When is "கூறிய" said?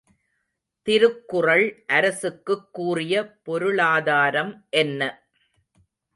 2.73-3.13